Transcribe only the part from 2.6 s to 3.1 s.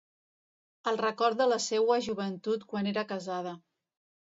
quan era